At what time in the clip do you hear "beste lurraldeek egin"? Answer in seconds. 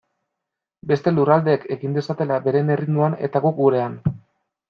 0.91-1.93